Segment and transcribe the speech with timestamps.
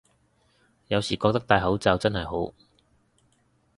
[0.87, 2.55] 有時覺得戴口罩真係好